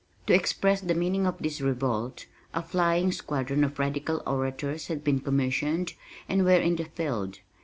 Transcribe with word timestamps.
To 0.25 0.33
express 0.33 0.81
the 0.81 0.95
meaning 0.95 1.27
of 1.27 1.37
this 1.37 1.61
revolt 1.61 2.25
a 2.55 2.63
flying 2.63 3.11
squadron 3.11 3.63
of 3.63 3.77
radical 3.77 4.23
orators 4.25 4.87
had 4.87 5.03
been 5.03 5.19
commissioned 5.19 5.93
and 6.27 6.43
were 6.43 6.57
in 6.59 6.77
the 6.77 6.85
field. 6.85 7.37